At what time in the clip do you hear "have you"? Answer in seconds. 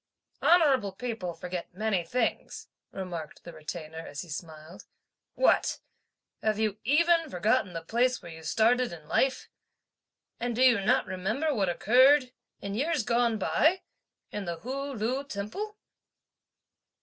6.41-6.79